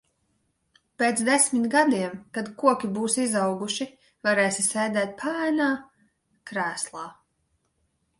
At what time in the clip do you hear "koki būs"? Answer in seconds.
2.63-3.17